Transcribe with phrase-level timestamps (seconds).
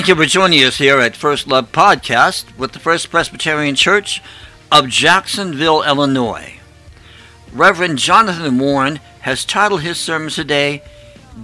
[0.00, 4.22] Thank you for joining us here at First Love Podcast with the First Presbyterian Church
[4.72, 6.58] of Jacksonville, Illinois.
[7.52, 10.82] Reverend Jonathan Warren has titled his sermon today,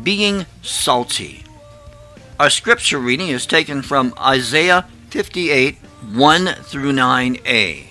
[0.02, 1.44] Being Salty.
[2.40, 5.76] Our scripture reading is taken from Isaiah 58
[6.14, 7.84] 1 through 9a.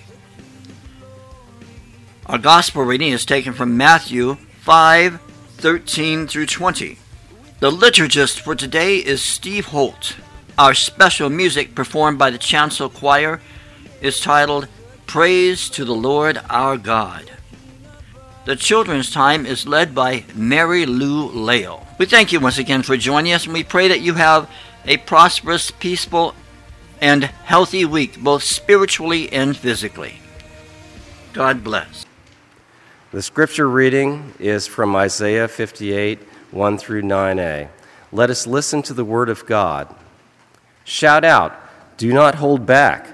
[2.26, 5.20] Our gospel reading is taken from Matthew 5
[5.58, 6.98] 13 through 20.
[7.60, 10.16] The liturgist for today is Steve Holt.
[10.58, 13.42] Our special music performed by the Chancel Choir
[14.00, 14.68] is titled
[15.06, 17.30] Praise to the Lord Our God.
[18.46, 21.86] The children's time is led by Mary Lou Lale.
[21.98, 24.48] We thank you once again for joining us and we pray that you have
[24.86, 26.34] a prosperous, peaceful,
[27.02, 30.20] and healthy week, both spiritually and physically.
[31.34, 32.06] God bless.
[33.12, 36.18] The scripture reading is from Isaiah 58
[36.50, 37.68] 1 through 9a.
[38.10, 39.94] Let us listen to the word of God.
[40.88, 41.52] Shout out,
[41.96, 43.08] do not hold back.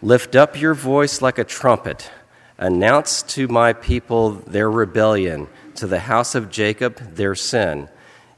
[0.00, 2.08] Lift up your voice like a trumpet.
[2.56, 7.88] Announce to my people their rebellion, to the house of Jacob their sin.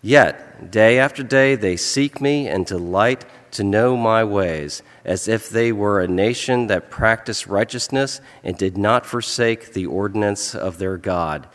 [0.00, 5.50] Yet, day after day, they seek me and delight to know my ways, as if
[5.50, 10.96] they were a nation that practiced righteousness and did not forsake the ordinance of their
[10.96, 11.46] God.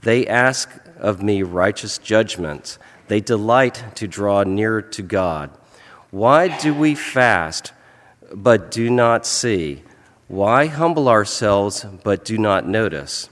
[0.00, 2.78] They ask of me righteous judgments.
[3.08, 5.50] They delight to draw near to God.
[6.10, 7.72] Why do we fast
[8.32, 9.82] but do not see?
[10.28, 13.28] Why humble ourselves but do not notice?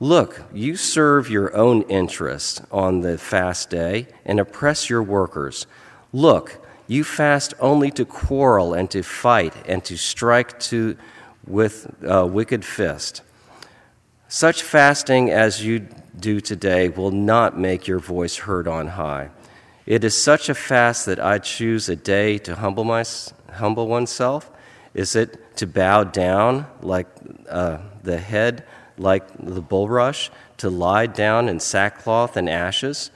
[0.00, 5.66] Look, you serve your own interest on the fast day and oppress your workers.
[6.12, 10.96] Look, you fast only to quarrel and to fight and to strike to
[11.46, 13.22] with a wicked fist.
[14.28, 15.86] Such fasting as you
[16.18, 19.30] do today will not make your voice heard on high.
[19.86, 23.04] It is such a fast that I choose a day to humble, my,
[23.52, 24.50] humble oneself.
[24.94, 27.06] Is it to bow down like
[27.48, 28.64] uh, the head,
[28.96, 33.10] like the bulrush, to lie down in sackcloth and ashes?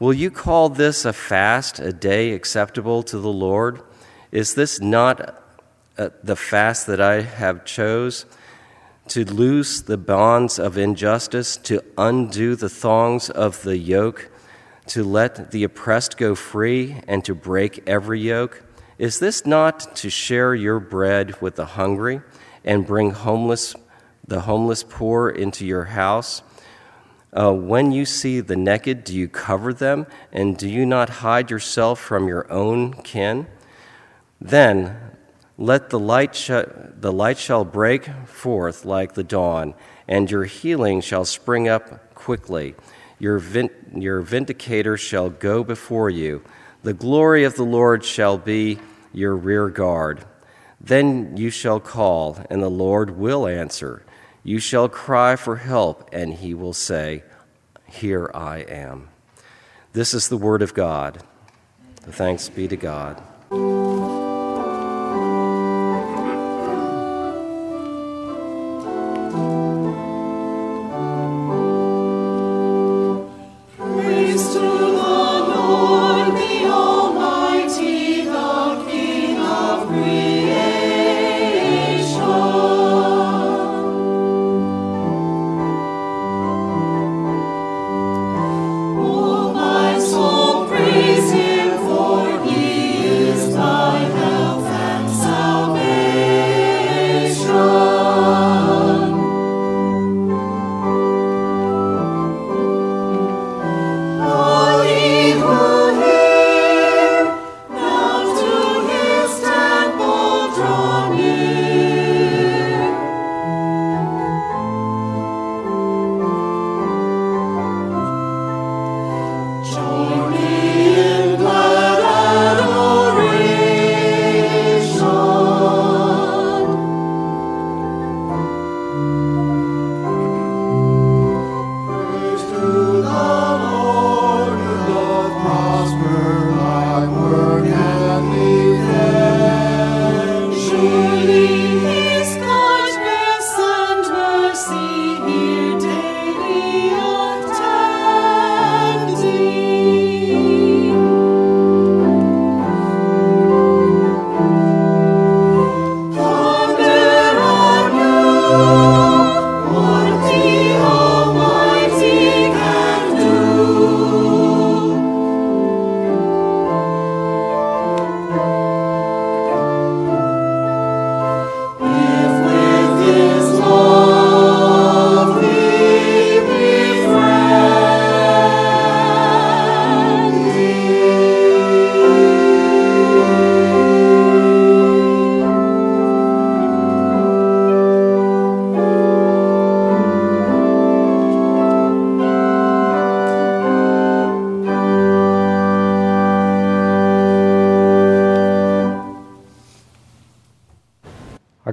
[0.00, 3.80] Will you call this a fast, a day acceptable to the Lord?
[4.32, 5.40] Is this not
[5.96, 8.26] uh, the fast that I have chose?
[9.08, 14.31] To loose the bonds of injustice, to undo the thongs of the yoke,
[14.92, 18.62] to let the oppressed go free and to break every yoke?
[18.98, 22.20] Is this not to share your bread with the hungry
[22.62, 23.74] and bring homeless,
[24.26, 26.42] the homeless poor into your house?
[27.32, 30.06] Uh, when you see the naked, do you cover them?
[30.30, 33.46] And do you not hide yourself from your own kin?
[34.42, 34.98] Then
[35.56, 39.72] let the light, sh- the light shall break forth like the dawn,
[40.06, 42.74] and your healing shall spring up quickly.
[43.22, 46.42] Your, vin- your vindicator shall go before you.
[46.82, 48.80] The glory of the Lord shall be
[49.12, 50.24] your rear guard.
[50.80, 54.02] Then you shall call, and the Lord will answer.
[54.42, 57.22] You shall cry for help, and he will say,
[57.86, 59.08] Here I am.
[59.92, 61.22] This is the word of God.
[62.02, 63.22] The Thanks be to God.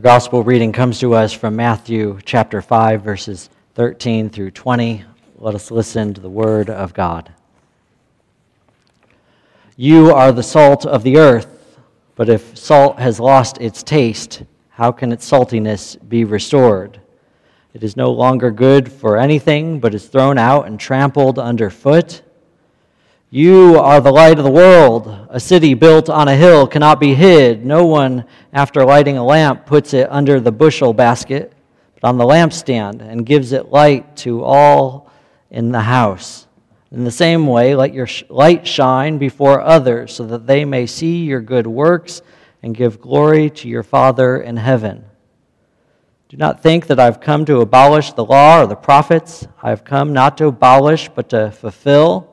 [0.10, 5.06] Gospel reading comes to us from Matthew chapter 5, verses 13 through 20.
[5.38, 7.32] Let us listen to the word of God.
[9.78, 11.78] You are the salt of the earth,
[12.16, 17.00] but if salt has lost its taste, how can its saltiness be restored?
[17.76, 22.24] It is no longer good for anything, but is thrown out and trampled underfoot.
[23.32, 25.28] You are the light of the world.
[25.30, 27.64] A city built on a hill cannot be hid.
[27.64, 31.54] No one, after lighting a lamp, puts it under the bushel basket,
[31.94, 35.12] but on the lampstand, and gives it light to all
[35.52, 36.48] in the house.
[36.92, 41.24] In the same way, let your light shine before others, so that they may see
[41.24, 42.24] your good works
[42.64, 45.06] and give glory to your Father in heaven.
[46.30, 49.48] Do not think that I've come to abolish the law or the prophets.
[49.62, 52.26] I have come not to abolish, but to fulfill.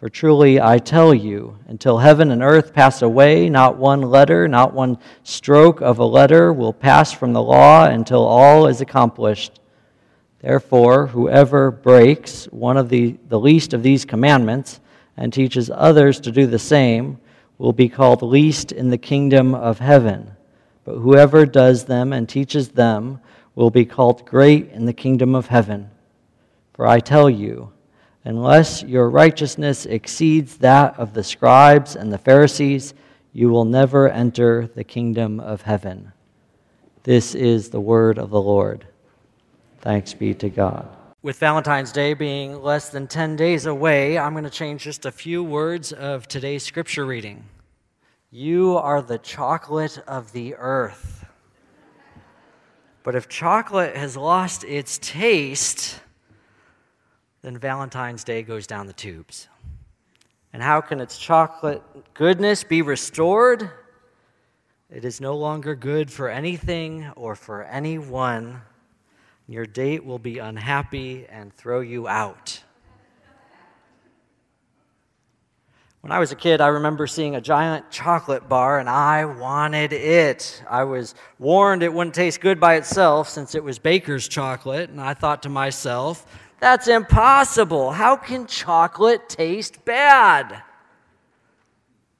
[0.00, 4.72] For truly I tell you, until heaven and earth pass away, not one letter, not
[4.72, 9.60] one stroke of a letter will pass from the law until all is accomplished.
[10.40, 14.80] Therefore, whoever breaks one of the, the least of these commandments
[15.18, 17.18] and teaches others to do the same
[17.58, 20.30] will be called least in the kingdom of heaven.
[20.84, 23.20] But whoever does them and teaches them
[23.54, 25.90] will be called great in the kingdom of heaven.
[26.72, 27.70] For I tell you,
[28.24, 32.92] Unless your righteousness exceeds that of the scribes and the Pharisees,
[33.32, 36.12] you will never enter the kingdom of heaven.
[37.04, 38.86] This is the word of the Lord.
[39.80, 40.88] Thanks be to God.
[41.22, 45.12] With Valentine's Day being less than 10 days away, I'm going to change just a
[45.12, 47.44] few words of today's scripture reading.
[48.30, 51.24] You are the chocolate of the earth.
[53.02, 56.00] But if chocolate has lost its taste,
[57.42, 59.48] then Valentine's Day goes down the tubes.
[60.52, 61.82] And how can its chocolate
[62.14, 63.70] goodness be restored?
[64.90, 68.62] It is no longer good for anything or for anyone.
[69.46, 72.62] Your date will be unhappy and throw you out.
[76.00, 79.92] When I was a kid, I remember seeing a giant chocolate bar and I wanted
[79.92, 80.62] it.
[80.68, 84.98] I was warned it wouldn't taste good by itself since it was baker's chocolate, and
[84.98, 86.26] I thought to myself,
[86.60, 87.92] that's impossible.
[87.92, 90.62] How can chocolate taste bad?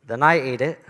[0.06, 0.84] Then I ate it,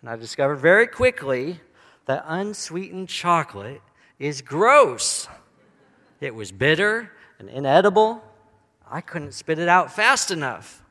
[0.00, 1.60] and I discovered very quickly
[2.06, 3.80] that unsweetened chocolate
[4.18, 5.28] is gross.
[6.20, 8.22] It was bitter and inedible.
[8.90, 10.82] I couldn't spit it out fast enough.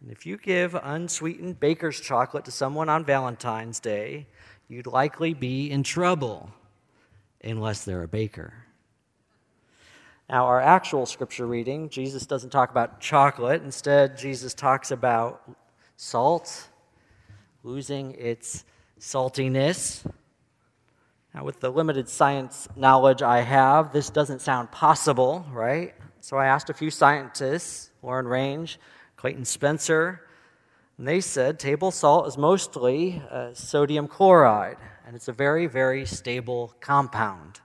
[0.00, 4.26] And if you give unsweetened baker's chocolate to someone on Valentine's Day,
[4.68, 6.50] you'd likely be in trouble
[7.42, 8.52] unless they're a baker.
[10.30, 13.62] Now, our actual scripture reading, Jesus doesn't talk about chocolate.
[13.62, 15.40] Instead, Jesus talks about
[15.96, 16.68] salt
[17.62, 18.66] losing its
[19.00, 20.04] saltiness.
[21.34, 25.94] Now, with the limited science knowledge I have, this doesn't sound possible, right?
[26.20, 28.78] So I asked a few scientists, Lauren Range,
[29.16, 30.26] Clayton Spencer,
[30.98, 36.04] and they said table salt is mostly uh, sodium chloride, and it's a very, very
[36.04, 37.60] stable compound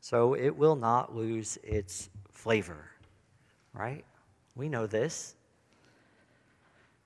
[0.00, 2.90] so it will not lose its flavor,
[3.72, 4.04] right?
[4.56, 5.34] We know this.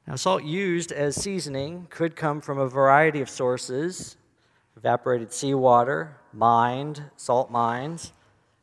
[0.06, 4.16] Now, salt used as seasoning could come from a variety of sources
[4.76, 8.12] evaporated seawater, mined, salt mines.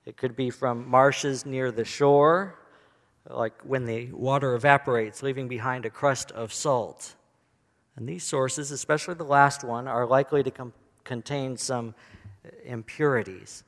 [0.06, 2.60] It could be from marshes near the shore,
[3.30, 7.16] like when the water evaporates, leaving behind a crust of salt.
[7.96, 10.74] And these sources, especially the last one, are likely to com-
[11.04, 11.96] contain some
[12.66, 13.64] impurities.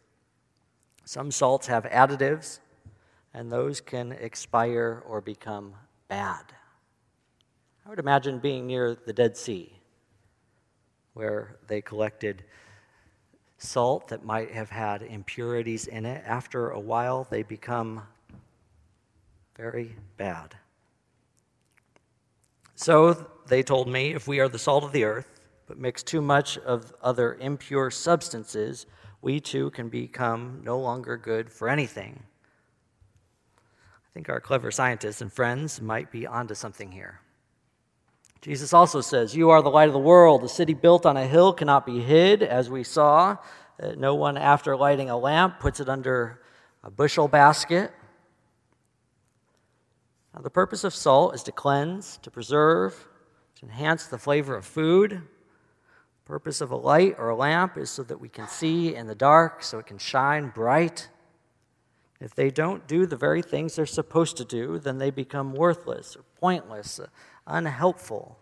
[1.05, 2.60] Some salts have additives,
[3.33, 5.75] and those can expire or become
[6.07, 6.43] bad.
[7.86, 9.74] I would imagine being near the Dead Sea,
[11.13, 12.43] where they collected
[13.57, 16.24] salt that might have had impurities in it.
[16.25, 18.03] After a while, they become
[19.57, 20.55] very bad.
[22.75, 26.22] So they told me if we are the salt of the earth, but mix too
[26.22, 28.86] much of other impure substances,
[29.24, 32.22] we too can become no longer good for anything.
[33.58, 37.22] I think our clever scientists and friends might be onto something here.
[38.42, 40.44] Jesus also says, You are the light of the world.
[40.44, 43.38] A city built on a hill cannot be hid, as we saw.
[43.82, 46.42] Uh, no one, after lighting a lamp, puts it under
[46.84, 47.94] a bushel basket.
[50.36, 53.08] Now, the purpose of salt is to cleanse, to preserve,
[53.56, 55.22] to enhance the flavor of food,
[56.25, 59.15] Purpose of a light or a lamp is so that we can see in the
[59.15, 61.10] dark, so it can shine bright.
[62.22, 66.15] If they don't do the very things they're supposed to do, then they become worthless
[66.15, 67.08] or pointless, uh,
[67.46, 68.39] unhelpful.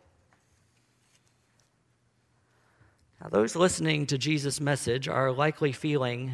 [3.19, 6.31] Now, those listening to Jesus' message are likely feeling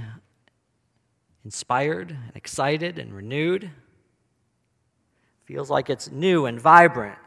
[1.45, 3.71] inspired and excited and renewed.
[5.45, 7.17] Feels like it's new and vibrant,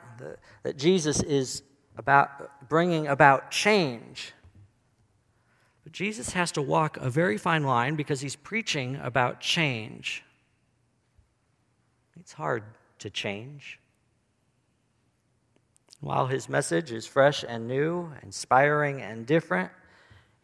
[0.62, 1.62] that Jesus is
[2.00, 4.32] about bringing about change.
[5.84, 10.24] But Jesus has to walk a very fine line because he's preaching about change.
[12.18, 12.64] It's hard
[13.00, 13.78] to change.
[16.00, 19.70] While his message is fresh and new, inspiring and different,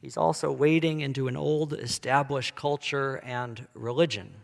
[0.02, 4.34] he's also wading into an old established culture and religion.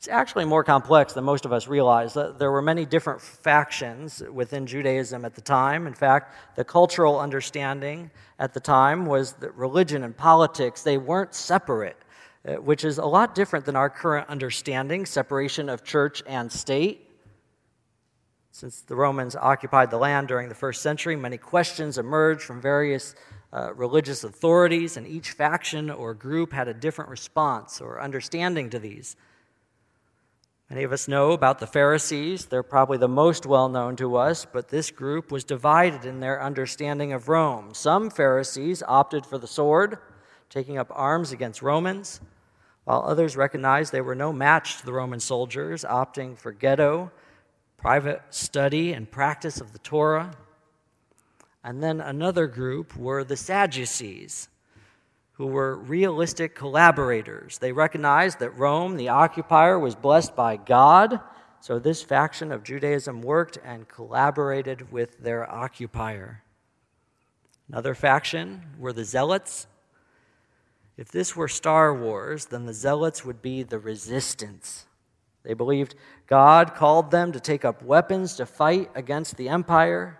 [0.00, 2.14] It's actually more complex than most of us realize.
[2.14, 5.86] There were many different factions within Judaism at the time.
[5.86, 11.34] In fact, the cultural understanding at the time was that religion and politics, they weren't
[11.34, 11.98] separate,
[12.48, 17.06] uh, which is a lot different than our current understanding, separation of church and state.
[18.52, 23.14] Since the Romans occupied the land during the first century, many questions emerged from various
[23.52, 28.78] uh, religious authorities, and each faction or group had a different response or understanding to
[28.78, 29.16] these.
[30.70, 32.46] Many of us know about the Pharisees.
[32.46, 36.40] They're probably the most well known to us, but this group was divided in their
[36.40, 37.74] understanding of Rome.
[37.74, 39.98] Some Pharisees opted for the sword,
[40.48, 42.20] taking up arms against Romans,
[42.84, 47.10] while others recognized they were no match to the Roman soldiers, opting for ghetto,
[47.76, 50.36] private study, and practice of the Torah.
[51.64, 54.49] And then another group were the Sadducees
[55.40, 57.56] who were realistic collaborators.
[57.56, 61.18] They recognized that Rome, the occupier, was blessed by God,
[61.60, 66.42] so this faction of Judaism worked and collaborated with their occupier.
[67.70, 69.66] Another faction were the Zealots.
[70.98, 74.84] If this were Star Wars, then the Zealots would be the resistance.
[75.42, 75.94] They believed
[76.26, 80.19] God called them to take up weapons to fight against the empire.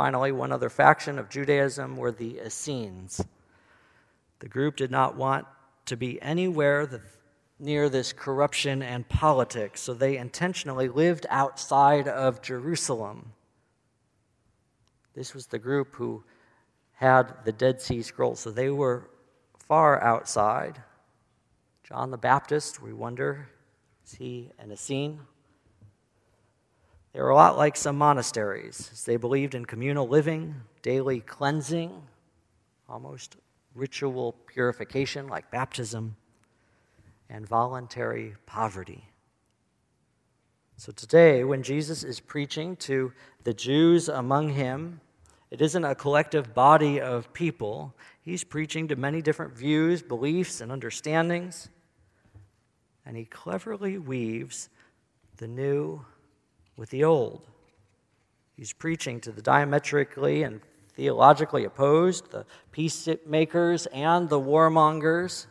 [0.00, 3.22] Finally, one other faction of Judaism were the Essenes.
[4.38, 5.46] The group did not want
[5.84, 7.02] to be anywhere
[7.58, 13.34] near this corruption and politics, so they intentionally lived outside of Jerusalem.
[15.14, 16.24] This was the group who
[16.94, 19.10] had the Dead Sea Scrolls, so they were
[19.68, 20.80] far outside.
[21.82, 23.50] John the Baptist, we wonder,
[24.06, 25.20] is he an Essene?
[27.12, 29.04] They were a lot like some monasteries.
[29.04, 31.90] They believed in communal living, daily cleansing,
[32.88, 33.36] almost
[33.74, 36.16] ritual purification like baptism,
[37.28, 39.04] and voluntary poverty.
[40.76, 43.12] So today, when Jesus is preaching to
[43.44, 45.00] the Jews among him,
[45.50, 47.92] it isn't a collective body of people.
[48.22, 51.68] He's preaching to many different views, beliefs, and understandings.
[53.04, 54.68] And he cleverly weaves
[55.36, 56.04] the new
[56.80, 57.46] with the old.
[58.56, 60.62] He's preaching to the diametrically and
[60.94, 65.46] theologically opposed, the peacemakers and the warmongers.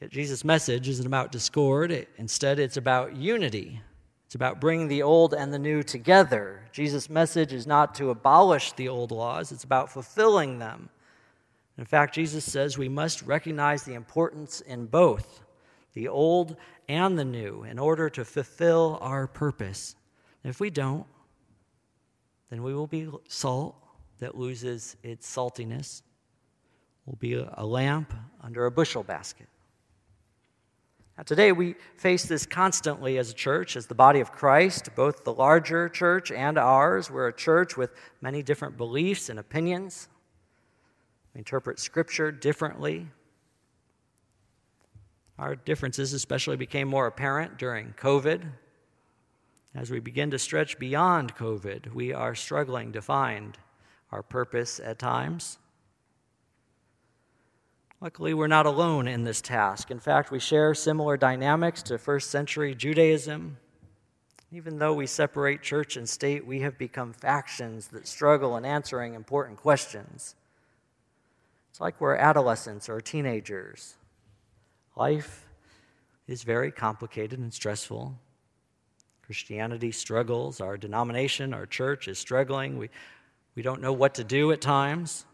[0.00, 2.08] Yet Jesus' message isn't about discord.
[2.18, 3.80] Instead, it's about unity.
[4.26, 6.62] It's about bringing the old and the new together.
[6.72, 10.88] Jesus' message is not to abolish the old laws, it's about fulfilling them.
[11.78, 15.42] In fact, Jesus says we must recognize the importance in both
[15.94, 16.56] the old
[16.88, 19.96] and the new, in order to fulfill our purpose.
[20.42, 21.06] And if we don't,
[22.50, 23.76] then we will be salt
[24.18, 26.02] that loses its saltiness.
[27.06, 29.48] We'll be a lamp under a bushel basket.
[31.16, 35.22] Now, today we face this constantly as a church, as the body of Christ, both
[35.22, 37.10] the larger church and ours.
[37.10, 37.90] We're a church with
[38.22, 40.08] many different beliefs and opinions.
[41.34, 43.08] We interpret Scripture differently.
[45.40, 48.42] Our differences especially became more apparent during COVID.
[49.74, 53.56] As we begin to stretch beyond COVID, we are struggling to find
[54.12, 55.56] our purpose at times.
[58.02, 59.90] Luckily, we're not alone in this task.
[59.90, 63.56] In fact, we share similar dynamics to first century Judaism.
[64.52, 69.14] Even though we separate church and state, we have become factions that struggle in answering
[69.14, 70.34] important questions.
[71.70, 73.96] It's like we're adolescents or teenagers.
[74.96, 75.48] Life
[76.26, 78.18] is very complicated and stressful.
[79.22, 80.60] Christianity struggles.
[80.60, 82.78] Our denomination, our church is struggling.
[82.78, 82.90] We,
[83.54, 85.24] we don't know what to do at times.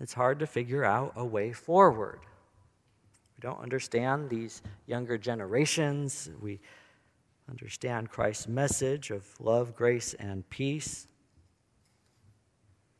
[0.00, 2.20] It's hard to figure out a way forward.
[3.36, 6.28] We don't understand these younger generations.
[6.40, 6.60] We
[7.48, 11.06] understand Christ's message of love, grace, and peace.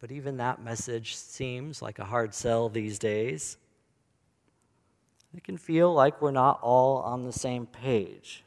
[0.01, 3.57] But even that message seems like a hard sell these days.
[5.37, 8.43] It can feel like we're not all on the same page.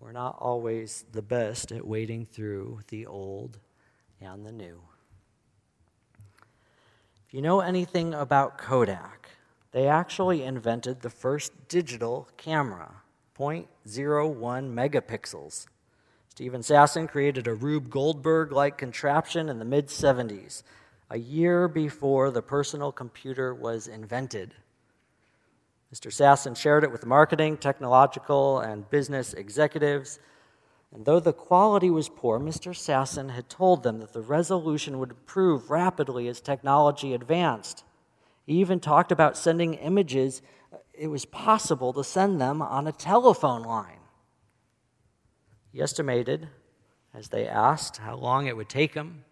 [0.00, 3.58] we're not always the best at wading through the old
[4.20, 4.80] and the new.
[7.26, 9.30] If you know anything about Kodak,
[9.72, 13.02] they actually invented the first digital camera,
[13.36, 13.66] 0.01
[14.72, 15.66] megapixels.
[16.28, 20.62] Steven Sasson created a Rube Goldberg like contraption in the mid 70s,
[21.10, 24.54] a year before the personal computer was invented.
[25.96, 26.12] Mr.
[26.12, 30.18] Sasson shared it with marketing, technological, and business executives.
[30.92, 32.72] And though the quality was poor, Mr.
[32.72, 37.82] Sasson had told them that the resolution would improve rapidly as technology advanced.
[38.44, 40.42] He even talked about sending images,
[40.92, 44.00] it was possible to send them on a telephone line.
[45.72, 46.48] He estimated,
[47.14, 49.24] as they asked, how long it would take him.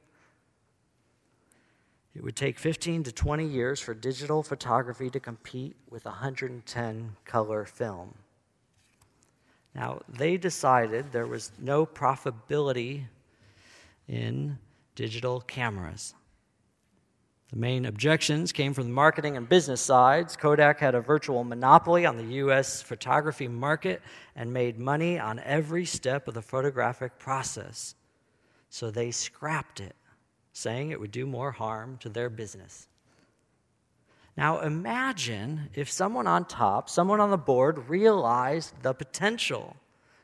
[2.15, 7.65] It would take 15 to 20 years for digital photography to compete with 110 color
[7.65, 8.15] film.
[9.75, 13.05] Now, they decided there was no profitability
[14.07, 14.59] in
[14.95, 16.15] digital cameras.
[17.51, 20.37] The main objections came from the marketing and business sides.
[20.37, 22.83] Kodak had a virtual monopoly on the U.S.
[22.83, 24.03] photography market
[24.35, 27.95] and made money on every step of the photographic process.
[28.71, 29.95] So they scrapped it,
[30.55, 32.87] saying it would do more harm to their business.
[34.37, 39.77] Now imagine if someone on top, someone on the board, realized the potential,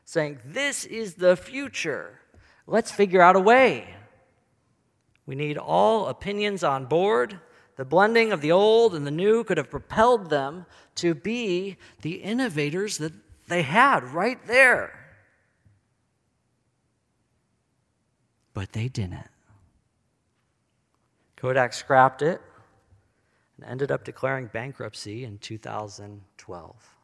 [0.05, 2.19] saying, This is the future.
[2.65, 3.93] Let's figure out a way.
[5.25, 7.39] We need all opinions on board.
[7.75, 10.65] The blending of the old and the new could have propelled them
[10.95, 13.13] to be the innovators that
[13.47, 14.97] they had right there.
[18.53, 19.27] But they didn't.
[21.41, 22.39] Kodak scrapped it
[23.57, 26.95] and ended up declaring bankruptcy in 2012.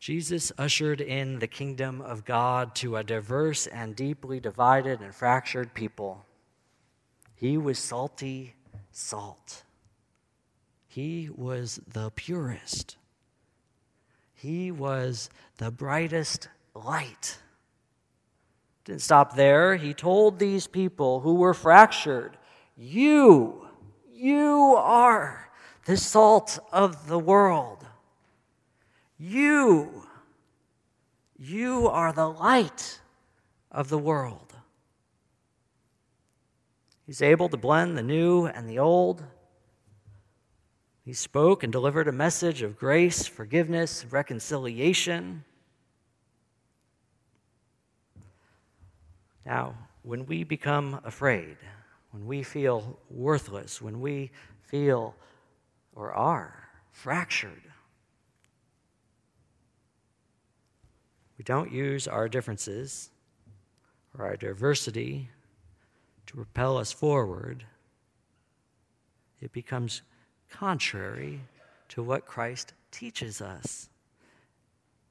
[0.00, 5.74] Jesus ushered in the kingdom of God to a diverse and deeply divided and fractured
[5.74, 6.24] people.
[7.36, 8.56] He was salty
[8.90, 9.62] salt.
[10.88, 12.96] He was the purest.
[14.34, 17.38] He was the brightest light.
[18.86, 19.74] Didn't stop there.
[19.74, 22.38] He told these people who were fractured,
[22.76, 23.66] You,
[24.10, 25.50] you are
[25.86, 27.84] the salt of the world.
[29.18, 30.06] You,
[31.36, 33.00] you are the light
[33.72, 34.54] of the world.
[37.06, 39.24] He's able to blend the new and the old.
[41.04, 45.44] He spoke and delivered a message of grace, forgiveness, reconciliation.
[49.46, 51.56] Now, when we become afraid,
[52.10, 54.30] when we feel worthless, when we
[54.60, 55.14] feel
[55.94, 57.62] or are fractured,
[61.38, 63.10] We don't use our differences
[64.16, 65.28] or our diversity
[66.26, 67.64] to propel us forward.
[69.40, 70.02] It becomes
[70.48, 71.40] contrary
[71.90, 73.90] to what Christ teaches us.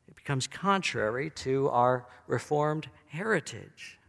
[0.08, 4.00] It becomes contrary to our reformed heritage.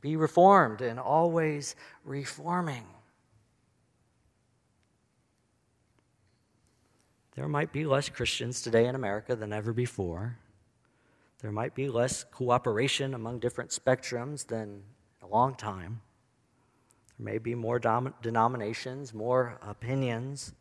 [0.00, 2.84] Be reformed and always reforming.
[7.34, 10.36] There might be less Christians today in America than ever before.
[11.40, 14.82] There might be less cooperation among different spectrums than
[15.22, 16.00] a long time.
[17.18, 20.54] There may be more dom- denominations, more opinions.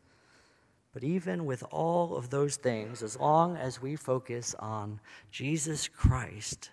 [0.93, 4.99] But even with all of those things, as long as we focus on
[5.32, 6.71] Jesus Christ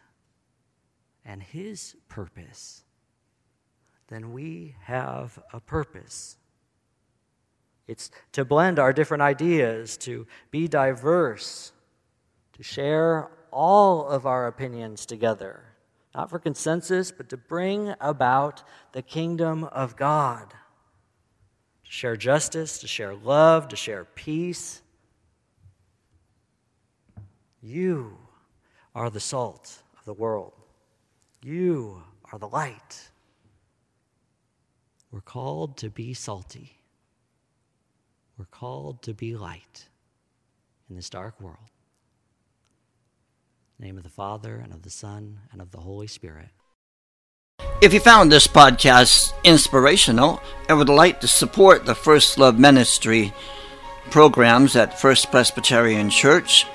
[1.26, 2.84] and his purpose,
[4.08, 6.36] then we have a purpose.
[7.88, 11.72] It's to blend our different ideas, to be diverse,
[12.52, 15.64] to share all of our opinions together,
[16.14, 18.62] not for consensus, but to bring about
[18.92, 20.50] the kingdom of God.
[21.84, 24.82] To share justice, to share love, to share peace.
[27.60, 28.16] You
[28.94, 30.55] are the salt of the world.
[31.46, 33.10] You are the light.
[35.12, 36.80] We're called to be salty.
[38.36, 39.86] We're called to be light
[40.90, 41.70] in this dark world
[43.78, 46.48] name of the Father, and of the Son, and of the Holy Spirit.
[47.80, 53.32] If you found this podcast inspirational and would like to support the First Love Ministry
[54.10, 56.66] programs at First Presbyterian Church,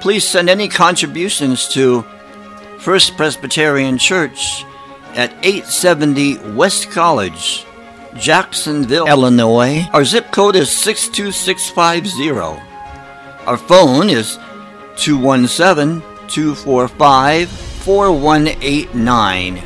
[0.00, 2.04] please send any contributions to
[2.80, 4.64] First Presbyterian Church
[5.14, 7.66] at 870 West College,
[8.16, 9.86] Jacksonville, Illinois.
[9.92, 12.30] Our zip code is 62650.
[13.46, 14.38] Our phone is
[14.96, 19.62] 217 245 4189.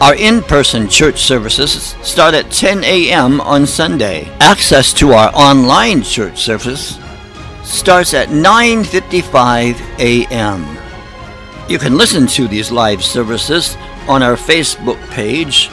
[0.00, 3.40] Our in-person church services start at 10 a.m.
[3.40, 4.28] on Sunday.
[4.40, 6.98] Access to our online church service
[7.62, 10.81] starts at 9:55 a.m.
[11.68, 13.76] You can listen to these live services
[14.08, 15.68] on our Facebook page,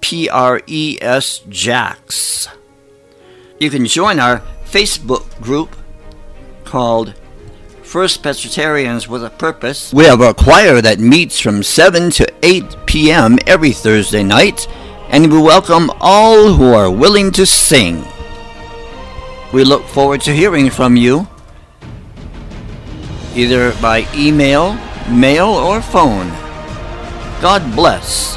[0.00, 1.40] P-R-E-S.
[3.60, 5.76] You can join our Facebook group
[6.64, 7.14] called
[7.82, 9.92] First Presbyterians with a Purpose.
[9.92, 13.38] We have a choir that meets from 7 to 8 p.m.
[13.46, 14.66] every Thursday night,
[15.10, 18.04] and we welcome all who are willing to sing.
[19.52, 21.26] We look forward to hearing from you,
[23.34, 24.74] either by email,
[25.08, 26.28] mail, or phone.
[27.42, 28.36] God bless,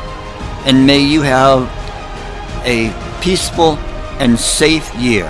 [0.65, 1.69] and may you have
[2.65, 2.89] a
[3.21, 3.77] peaceful
[4.19, 5.29] and safe year.